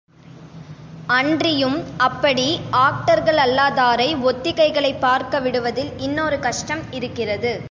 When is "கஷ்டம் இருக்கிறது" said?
6.39-7.53